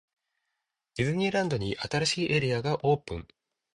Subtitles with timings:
[0.95, 3.27] ディズニーランドに、新しいエリアがオープン!!